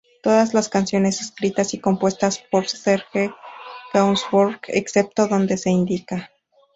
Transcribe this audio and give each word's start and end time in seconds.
Todas 0.23 0.55
las 0.55 0.67
canciones 0.67 1.21
escritas 1.21 1.75
y 1.75 1.79
compuestas 1.79 2.39
por 2.49 2.67
Serge 2.67 3.35
Gainsbourg, 3.93 4.59
excepto 4.69 5.27
donde 5.27 5.57
se 5.57 5.69
indica. 5.69 6.31